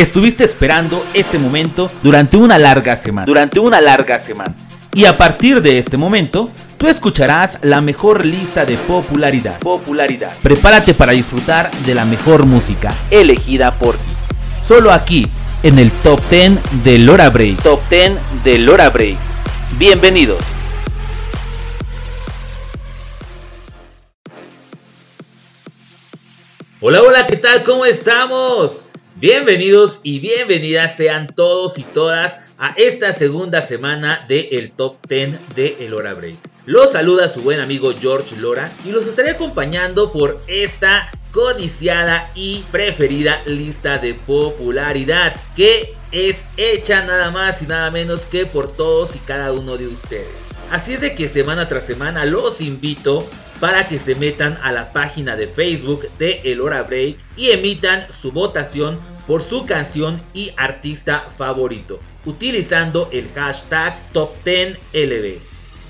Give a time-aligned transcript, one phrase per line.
[0.00, 3.26] Estuviste esperando este momento durante una larga semana.
[3.26, 4.56] Durante una larga semana.
[4.94, 9.58] Y a partir de este momento, tú escucharás la mejor lista de popularidad.
[9.58, 10.32] Popularidad.
[10.42, 12.94] Prepárate para disfrutar de la mejor música.
[13.10, 14.12] Elegida por ti.
[14.62, 15.28] Solo aquí,
[15.62, 17.62] en el Top 10 de Lora Break.
[17.62, 18.12] Top 10
[18.42, 19.18] de Lora Break.
[19.76, 20.42] Bienvenidos.
[26.80, 27.62] Hola, hola, ¿qué tal?
[27.64, 28.89] ¿Cómo estamos?
[29.20, 35.54] Bienvenidos y bienvenidas sean todos y todas a esta segunda semana de el Top 10
[35.54, 36.38] de El Hora Break.
[36.64, 42.64] Los saluda su buen amigo George Lora y los estaré acompañando por esta codiciada y
[42.72, 49.16] preferida lista de popularidad que es hecha nada más y nada menos que por todos
[49.16, 50.48] y cada uno de ustedes.
[50.70, 53.28] Así es de que semana tras semana los invito
[53.60, 58.10] para que se metan a la página de Facebook de El Hora Break y emitan
[58.10, 65.38] su votación por su canción y artista favorito, utilizando el hashtag Top10LB.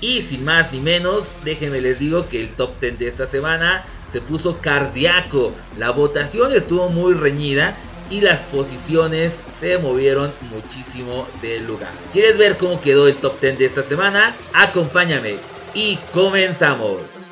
[0.01, 3.83] Y sin más ni menos, déjenme les digo que el top 10 de esta semana
[4.07, 5.53] se puso cardíaco.
[5.77, 7.77] La votación estuvo muy reñida
[8.09, 11.93] y las posiciones se movieron muchísimo del lugar.
[12.11, 14.35] ¿Quieres ver cómo quedó el top 10 de esta semana?
[14.53, 15.35] Acompáñame
[15.75, 17.30] y comenzamos.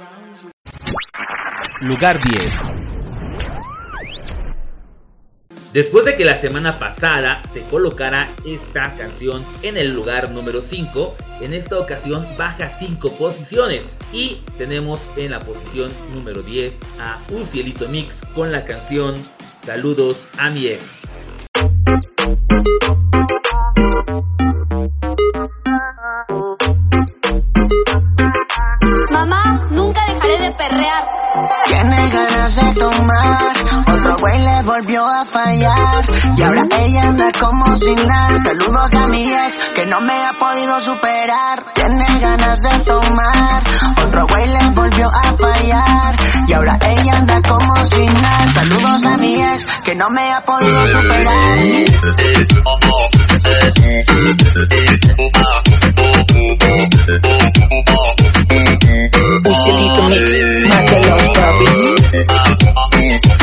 [1.81, 2.52] Lugar 10.
[5.72, 11.16] Después de que la semana pasada se colocara esta canción en el lugar número 5,
[11.41, 17.45] en esta ocasión baja 5 posiciones y tenemos en la posición número 10 a Un
[17.45, 19.16] Cielito Mix con la canción
[19.58, 21.03] Saludos a mi ex.
[35.31, 38.35] Y ahora ella anda como sin nada.
[38.38, 41.63] Saludos a mi ex que no me ha podido superar.
[41.75, 43.64] Tiene ganas de tomar,
[44.05, 46.15] otro güey le volvió a fallar.
[46.48, 48.48] Y ahora ella anda como sin nada.
[48.53, 51.59] Saludos a mi ex que no me ha podido superar.
[62.95, 63.39] Mix,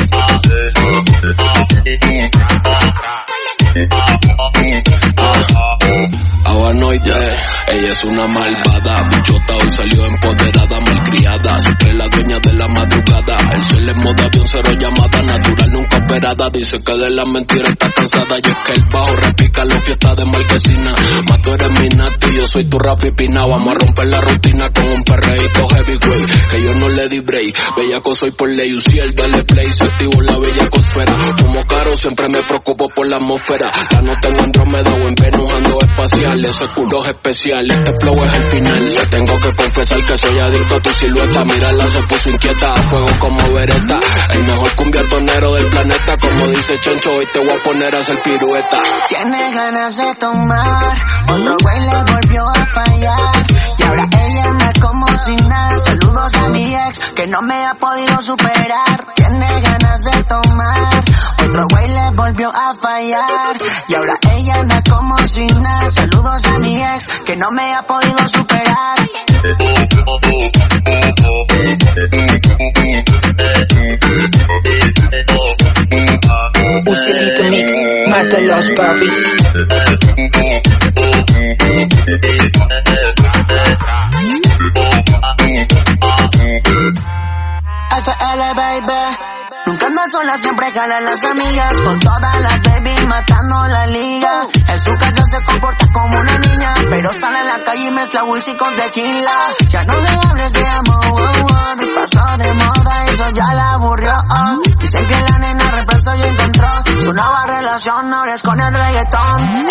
[3.79, 4.06] Okay.
[7.77, 13.37] Ella es una malvada, bichota hoy salió empoderada, malcriada, siempre la dueña de la madrugada,
[13.55, 17.69] el sol en modo avión, cero llamada, natural nunca operada, dice que de la mentira
[17.69, 20.95] está cansada, y es que el bajo repica la fiesta de marquesina,
[21.29, 24.71] más tú eres mi nati, yo soy tu Rafi Pina, vamos a romper la rutina
[24.71, 29.15] con un perreíto heavyweight, que yo no le di break, bellaco soy por ley, Uciel,
[29.15, 33.71] dale play, se activo la bella cosfera, como caro, siempre me preocupo por la atmósfera,
[33.93, 38.25] la no tengo Andrómeda o en Venus ando espacial, ese culo es especial, este flow
[38.25, 42.03] es el final, le tengo que confesar que soy adicto a tu silueta, mírala se
[42.03, 43.99] puso inquieta, a fuego como vereta,
[44.31, 48.21] el mejor cumbiatonero del planeta, como dice Chencho, hoy te voy a poner a hacer
[48.23, 48.79] pirueta.
[49.09, 50.95] Tiene ganas de tomar,
[51.29, 53.47] otro güey le volvió a fallar.
[53.79, 54.09] Y ahora
[55.17, 59.01] Saludos a mi ex que no me ha podido superar.
[59.15, 61.05] Tiene ganas de tomar,
[61.43, 63.57] otro güey le volvió a fallar.
[63.89, 65.91] Y ahora ella anda como sin nada.
[65.91, 68.99] Saludos a mi ex que no me ha podido superar.
[77.07, 77.73] Cielito mix,
[78.11, 79.07] mátalos, papi.
[88.07, 89.17] FL baby.
[89.67, 91.81] Nunca anda sola, siempre jalan las amigas.
[91.81, 94.47] Con todas las baby matando la liga.
[94.69, 96.75] En su casa se comporta como una niña.
[96.89, 99.49] Pero sale a la calle y mezcla whisky con tequila.
[99.67, 104.13] Ya no le hables de amor, oh, oh, pasó de moda, eso ya la aburrió.
[104.13, 104.57] oh.
[104.79, 106.69] Dicen que la nena reemplazó y encontró
[107.01, 109.67] su nueva relación, ahora es con el reggaetón.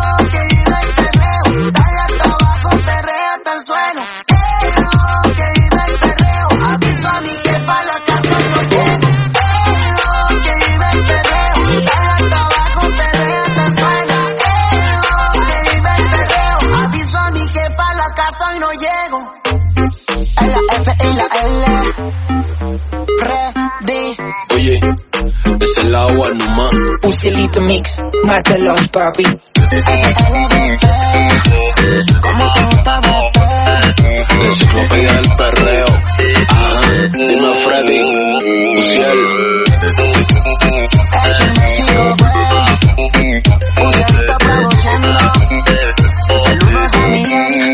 [0.00, 0.48] Oh, que
[0.96, 4.39] perreo, dale abajo, el suelo.
[27.02, 29.24] Un cielito mix, mátalos, papi.
[32.22, 33.32] ¿Cómo te gusta, bebé?
[34.38, 35.79] La enciclopedia del perreo.
[36.90, 38.00] Dima Freddy,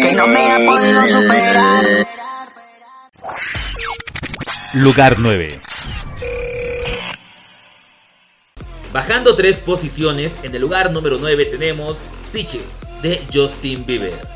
[0.03, 2.07] que no me ha podido superar.
[4.75, 5.61] Lugar 9.
[8.93, 14.36] Bajando tres posiciones, en el lugar número 9 tenemos Pitches de Justin Bieber.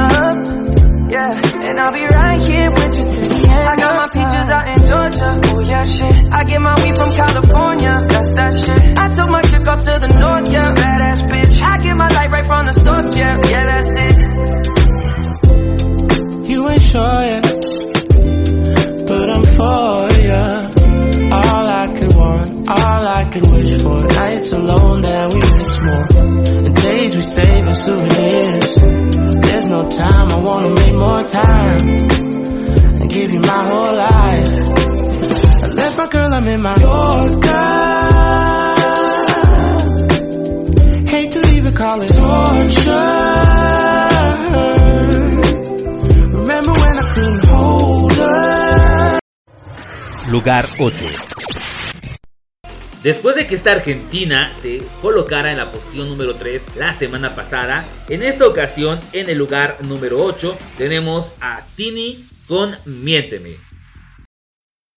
[1.81, 3.57] I'll be right here with you till the end.
[3.57, 6.13] I got my peaches out in Georgia, oh yeah shit.
[6.31, 8.97] I get my weed from California, that's that shit.
[8.99, 11.60] I took my chick up to the north, yeah, badass bitch.
[36.01, 37.47] My girl, I'm in my Yorker.
[41.07, 42.91] Hate to leave it, call it torture.
[46.39, 49.19] Remember when I couldn't hold her?
[50.27, 51.05] Lugar 8.
[53.03, 57.85] Después de que esta Argentina se colocara en la posición número 3 la semana pasada,
[58.09, 63.70] en esta ocasión en el lugar número 8 tenemos a Tini con Miénteme.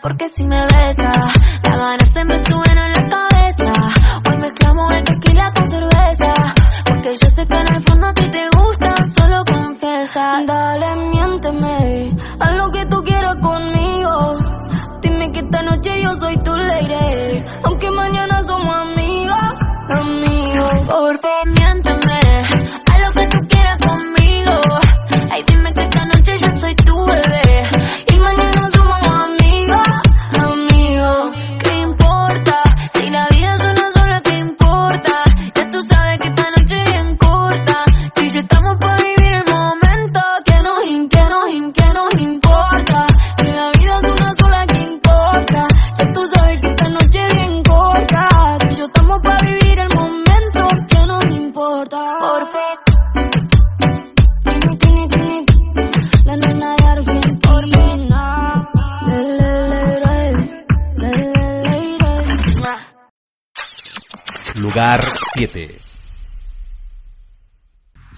[0.00, 1.55] porque si me besas,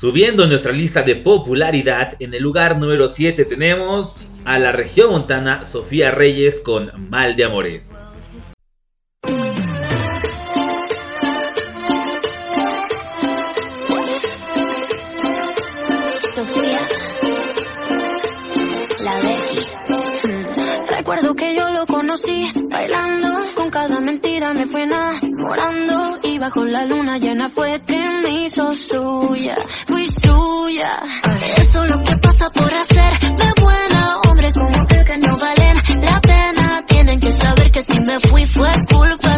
[0.08, 5.10] Subiendo en nuestra lista de popularidad, en el lugar número 7 tenemos a la región
[5.10, 8.02] montana Sofía Reyes con Mal de Amores.
[16.34, 16.88] Sofía,
[19.04, 19.60] la Becky.
[20.88, 21.84] Recuerdo que yo lo
[24.00, 31.02] mentira me fue enamorando bajo la luna llena fue que me hizo suya, fui suya.
[31.56, 35.76] Eso es lo que pasa por hacer de buena, hombre como que que no valen
[36.00, 36.84] la pena.
[36.86, 39.37] Tienen que saber que si me fui fue culpa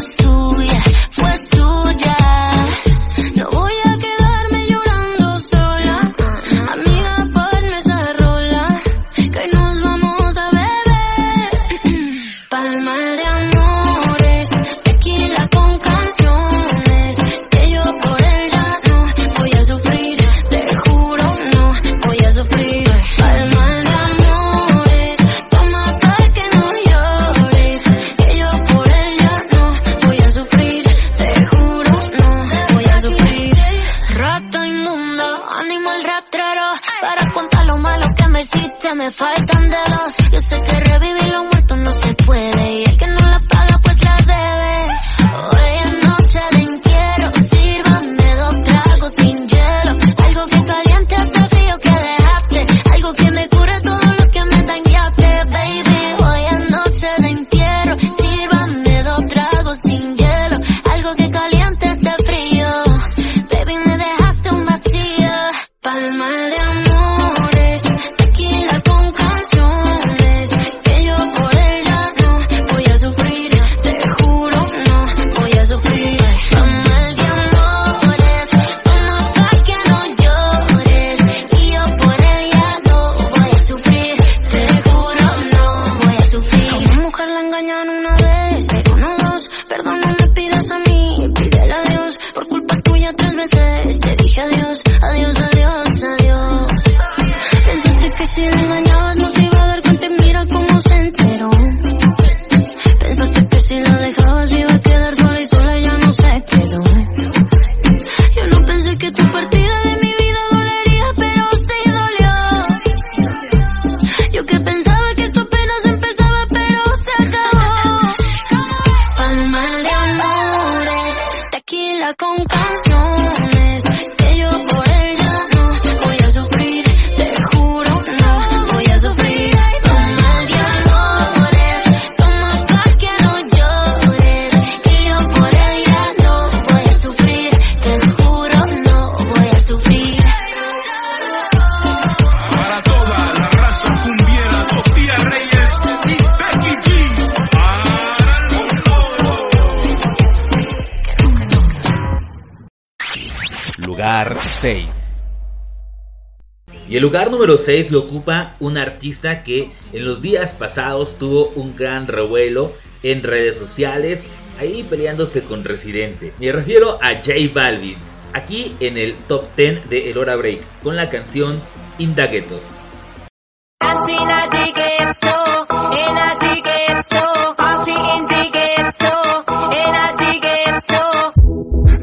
[157.01, 161.75] el lugar número 6 lo ocupa un artista que en los días pasados tuvo un
[161.75, 164.29] gran revuelo en redes sociales,
[164.59, 166.35] ahí peleándose con Residente.
[166.39, 167.97] Me refiero a J Balvin,
[168.35, 171.63] aquí en el top 10 de El Hora Break, con la canción
[171.97, 172.61] Indagueto.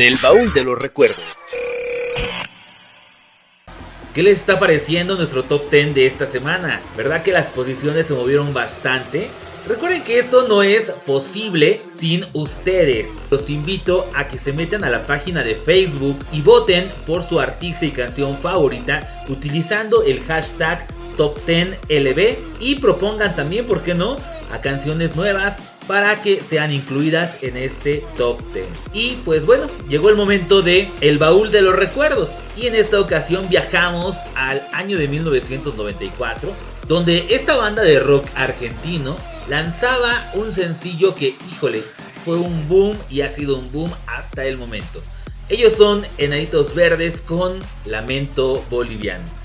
[0.00, 1.26] Del baúl de los recuerdos.
[4.14, 6.80] ¿Qué les está pareciendo nuestro top 10 de esta semana?
[6.96, 9.28] ¿Verdad que las posiciones se movieron bastante?
[9.68, 13.18] Recuerden que esto no es posible sin ustedes.
[13.30, 17.38] Los invito a que se metan a la página de Facebook y voten por su
[17.38, 20.86] artista y canción favorita utilizando el hashtag
[21.18, 24.16] Top 10 LB y propongan también, ¿por qué no?,
[24.50, 28.66] a canciones nuevas para que sean incluidas en este top 10.
[28.92, 33.00] Y pues bueno, llegó el momento de el baúl de los recuerdos y en esta
[33.00, 36.52] ocasión viajamos al año de 1994
[36.90, 39.16] donde esta banda de rock argentino
[39.48, 41.84] lanzaba un sencillo que, híjole,
[42.24, 45.00] fue un boom y ha sido un boom hasta el momento.
[45.48, 49.39] Ellos son Enanitos Verdes con Lamento Boliviano.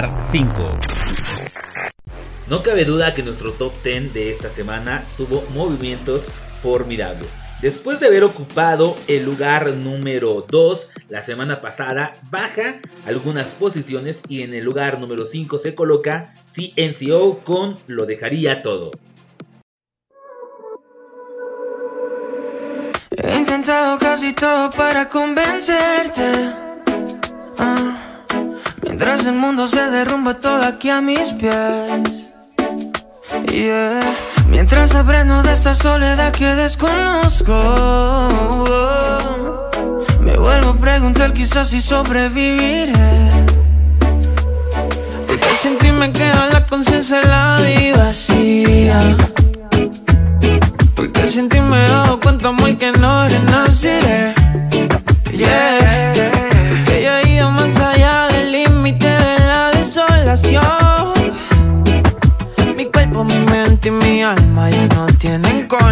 [0.00, 0.80] Lugar 5.
[2.48, 6.30] No cabe duda que nuestro top 10 de esta semana tuvo movimientos
[6.62, 7.38] formidables.
[7.60, 14.42] Después de haber ocupado el lugar número 2 la semana pasada, baja algunas posiciones y
[14.42, 18.92] en el lugar número 5 se coloca CNCO con Lo dejaría todo.
[23.10, 26.22] He intentado casi todo para convencerte.
[27.58, 28.09] Ah,
[29.00, 31.54] mientras el mundo se derrumba todo aquí a mis pies.
[33.50, 33.98] Yeah.
[34.46, 37.54] Mientras aprendo de esta soledad que desconozco.
[40.20, 42.92] Me vuelvo a preguntar quizás si sobreviviré.
[45.26, 49.00] Porque sin ti me queda la conciencia helada y vacía.
[50.94, 54.34] Porque sin ti me he dado cuenta muy que no renaciré.
[55.32, 55.79] Yeah.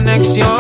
[0.09, 0.58] Conexión.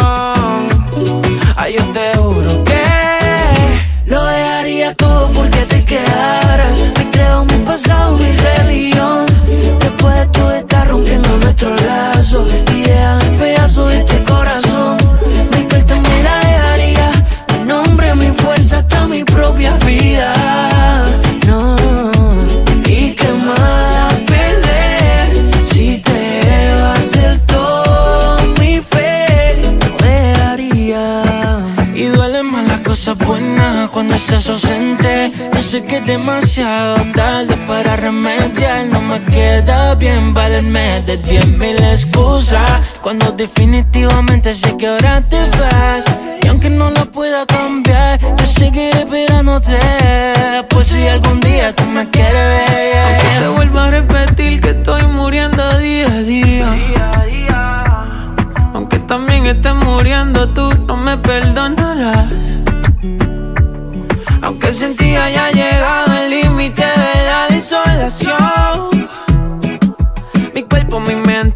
[36.09, 38.87] Demasiado tarde para remediar.
[38.87, 42.71] No me queda bien valerme de diez mil excusas.
[43.03, 44.08] Cuando definitivamente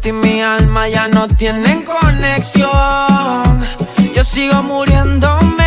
[0.03, 2.71] mente y mi alma ya no tienen conexión.
[4.15, 5.63] Yo sigo muriéndome.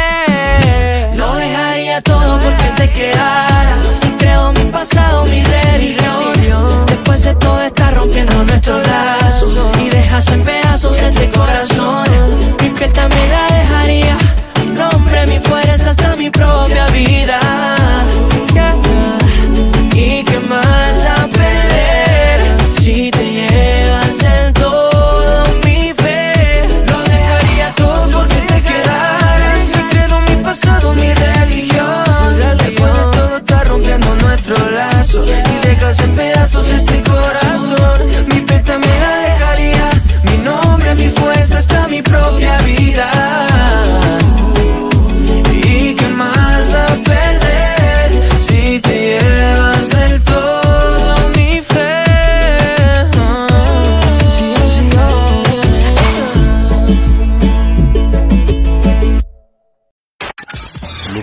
[1.14, 3.78] Lo dejaría todo porque te quedaras.
[4.06, 6.86] Y creo mi pasado, mi religión.
[6.86, 9.58] Después de todo está rompiendo nuestros lazos.
[9.82, 12.06] Y dejas en pedazos este corazón.
[12.62, 14.16] Mi piel también la dejaría.
[14.72, 17.45] Nombre, mi fuerza, hasta mi propia vida.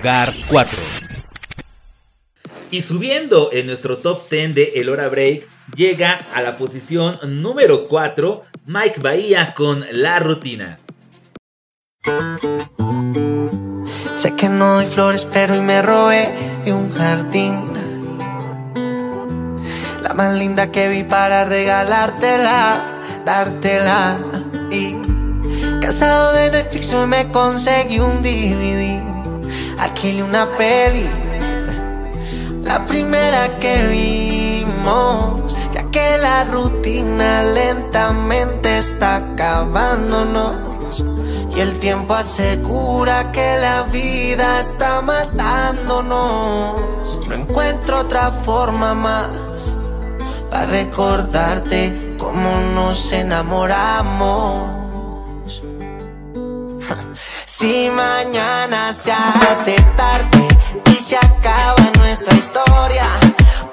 [0.03, 0.79] Lugar 4.
[2.71, 7.87] Y subiendo en nuestro top 10 de El Hora Break, llega a la posición número
[7.87, 10.77] 4 Mike Bahía con La Rutina.
[14.17, 16.27] Sé que no doy flores, pero hoy me robé
[16.65, 17.63] de un jardín.
[20.01, 24.19] La más linda que vi para regalártela, dártela.
[24.69, 24.97] Y
[25.79, 29.12] casado de Netflix hoy me conseguí un DVD.
[29.83, 31.09] Aquí una peli,
[32.63, 35.53] la primera que vimos.
[35.73, 41.03] Ya que la rutina lentamente está acabándonos.
[41.53, 46.79] Y el tiempo asegura que la vida está matándonos.
[47.27, 49.75] No encuentro otra forma más
[50.49, 54.82] para recordarte cómo nos enamoramos.
[57.45, 60.47] Si mañana se hace tarde
[60.91, 63.05] y se acaba nuestra historia,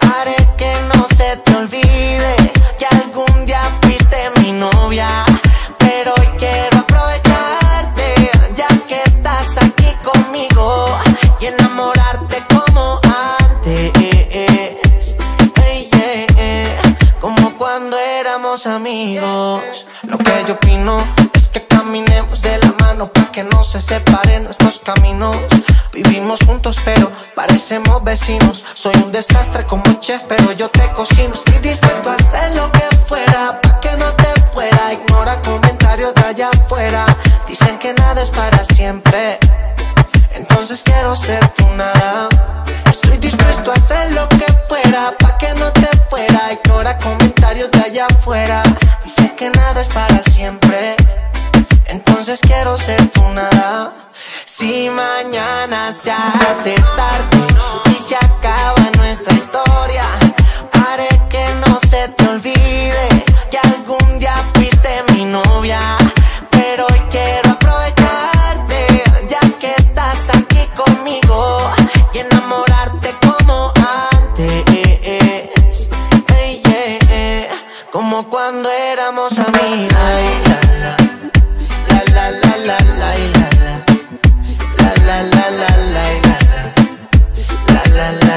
[0.01, 2.37] haré que no se te olvide
[2.79, 5.09] que algún día fuiste mi novia.
[5.79, 10.99] Pero hoy quiero aprovecharte, ya que estás aquí conmigo
[11.41, 13.01] y enamorarte como
[13.39, 13.93] antes.
[15.65, 16.83] Ey, yeah, yeah,
[17.21, 19.87] Como cuando éramos amigos.
[20.03, 21.30] Lo que yo opino
[23.71, 25.37] se separen nuestros caminos.
[25.93, 28.65] Vivimos juntos, pero parecemos vecinos.
[28.75, 31.35] Soy un desastre como chef, pero yo te cocino.
[31.35, 31.59] Estoy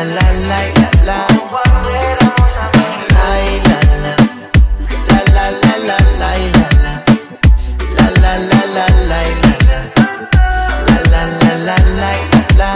[0.04, 3.26] la la la la la Cuando éramos amigos La
[3.68, 4.14] la la
[5.10, 6.32] La la la la la
[6.82, 6.94] la
[7.96, 9.22] La la la la la
[9.68, 9.80] la
[10.88, 12.12] La la la la
[12.58, 12.72] la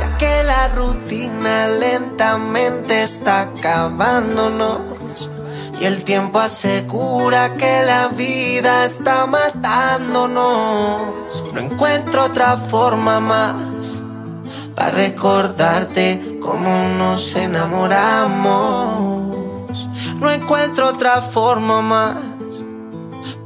[0.00, 4.96] Ya que la rutina lentamente está acabándonos
[5.78, 11.02] y el tiempo asegura que la vida está matándonos.
[11.52, 13.95] No encuentro otra forma más
[14.76, 18.68] para recordarte cómo nos enamoramos.
[20.20, 22.18] No encuentro otra forma más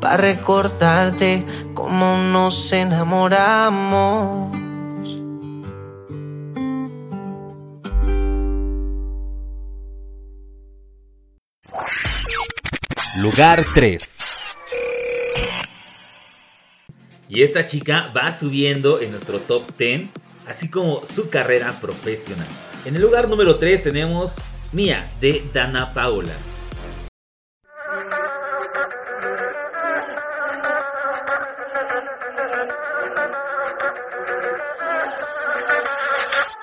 [0.00, 4.50] para recordarte cómo nos enamoramos.
[13.16, 14.18] Lugar 3.
[17.28, 20.08] Y esta chica va subiendo en nuestro top 10,
[20.50, 22.46] así como su carrera profesional.
[22.84, 24.40] En el lugar número 3 tenemos
[24.72, 26.32] Mía de Dana Paola.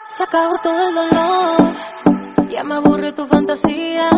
[0.08, 1.78] Se acabó todo el dolor,
[2.50, 4.10] ya me aburre tu fantasía.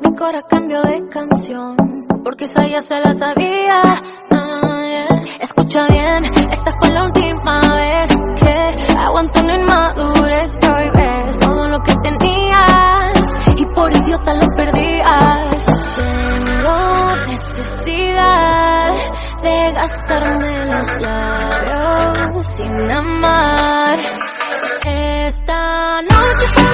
[0.00, 3.82] Mi cora cambió de canción, porque esa ya se la sabía.
[4.30, 4.74] Ah.
[5.40, 8.13] Escucha bien, esta fue la última vez
[9.30, 10.56] que aguanto una inmadurez.
[10.60, 15.64] Prohíbes todo lo que tenías y por idiota lo perdías.
[15.96, 18.92] Tengo necesidad
[19.42, 23.98] de gastarme los labios sin amar.
[24.84, 26.73] Esta noche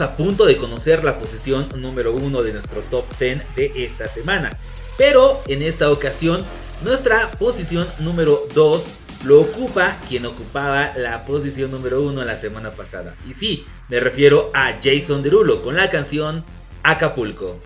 [0.00, 4.56] A punto de conocer la posición número uno de nuestro top 10 de esta semana.
[4.96, 6.42] Pero en esta ocasión,
[6.82, 13.14] nuestra posición número 2 lo ocupa quien ocupaba la posición número 1 la semana pasada.
[13.28, 16.44] Y sí, me refiero a Jason Derulo con la canción
[16.82, 17.60] Acapulco.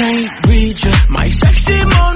[0.00, 0.92] can't read you.
[1.10, 2.09] My sexy mom.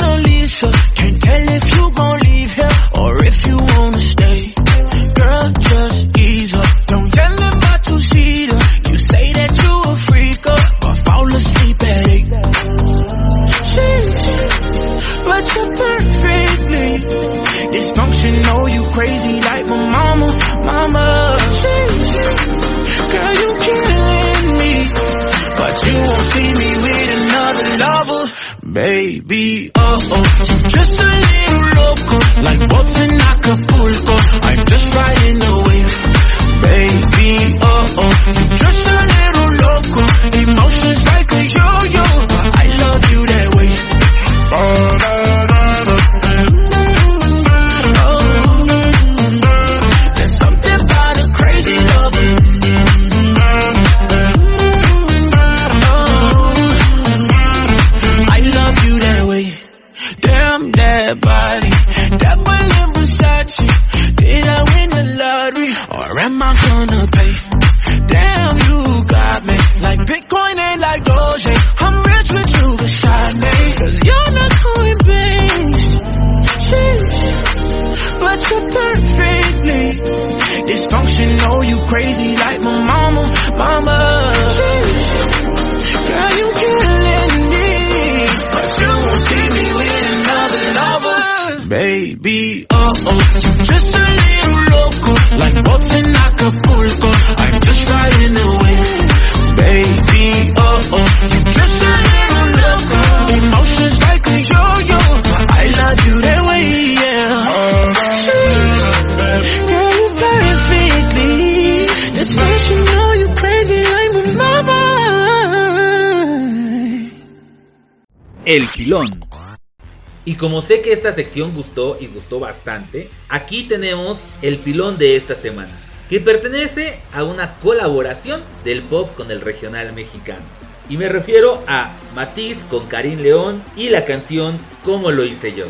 [120.24, 125.16] Y como sé que esta sección gustó y gustó bastante, aquí tenemos el pilón de
[125.16, 125.70] esta semana,
[126.08, 130.44] que pertenece a una colaboración del pop con el regional mexicano.
[130.88, 135.66] Y me refiero a Matiz con Karim León y la canción Como lo hice yo.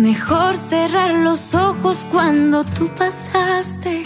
[0.00, 4.02] Mejor cerrar los ojos cuando tú pasaste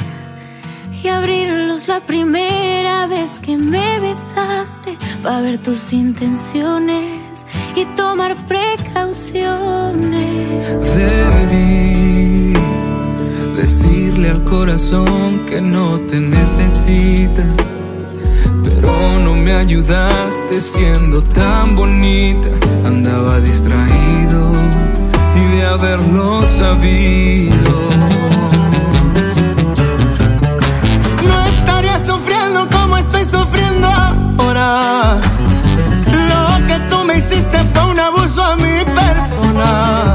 [0.90, 4.98] y abrirlos la primera vez que me besaste.
[5.22, 9.36] Para ver tus intenciones y tomar precauciones.
[10.96, 12.54] Debí
[13.56, 17.44] decirle al corazón que no te necesita,
[18.64, 22.48] pero no me ayudaste siendo tan bonita,
[22.84, 24.50] andaba distraído
[25.36, 27.88] y de haberlo sabido.
[31.26, 35.18] No estaría sufriendo como estoy sufriendo ahora.
[36.30, 40.13] Lo que tú me hiciste fue un abuso a mi persona.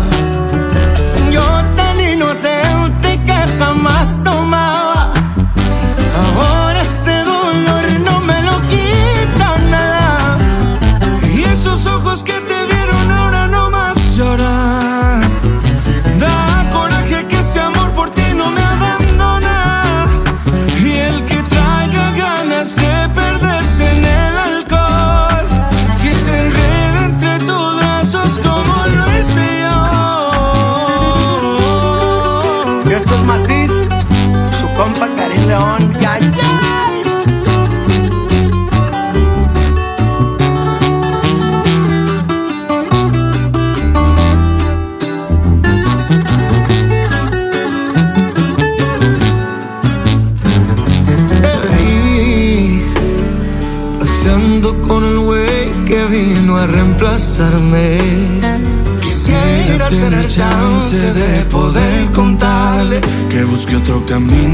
[61.14, 64.49] de poder contarle que busque otro camino.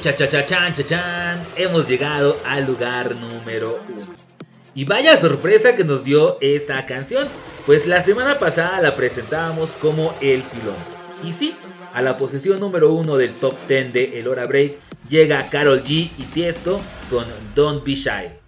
[0.00, 4.06] Cha cha cha chan cha chan, hemos llegado al lugar número 1.
[4.76, 7.26] Y vaya sorpresa que nos dio esta canción,
[7.66, 10.76] pues la semana pasada la presentábamos como El Pilón.
[11.24, 11.56] Y sí,
[11.92, 14.78] a la posición número 1 del top 10 de El Hora Break
[15.08, 16.80] llega Carol G y Tiesto
[17.10, 17.26] con
[17.56, 18.47] Don't Be Shy.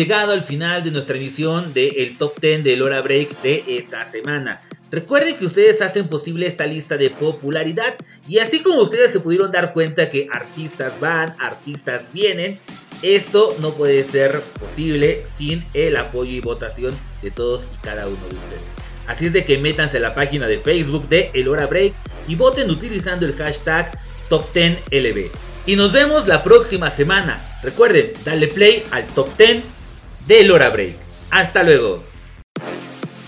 [0.00, 4.62] llegado al final de nuestra emisión del Top 10 del Hora Break de esta semana.
[4.90, 7.96] Recuerden que ustedes hacen posible esta lista de popularidad
[8.26, 12.58] y así como ustedes se pudieron dar cuenta que artistas van, artistas vienen,
[13.02, 18.26] esto no puede ser posible sin el apoyo y votación de todos y cada uno
[18.30, 18.76] de ustedes.
[19.06, 21.92] Así es de que métanse a la página de Facebook de El Hora Break
[22.26, 23.92] y voten utilizando el hashtag
[24.30, 25.28] Top10LB.
[25.66, 27.38] Y nos vemos la próxima semana.
[27.62, 29.62] Recuerden, darle play al Top 10
[30.30, 30.94] de El Hora Break.
[31.32, 32.04] Hasta luego.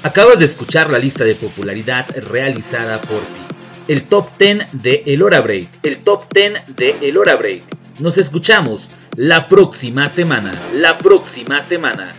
[0.05, 3.43] Acabas de escuchar la lista de popularidad realizada por ti.
[3.89, 5.69] El Top 10 de El Hora Break.
[5.83, 7.65] El Top 10 de El Hora Break.
[7.99, 10.55] Nos escuchamos la próxima semana.
[10.75, 12.15] La próxima semana.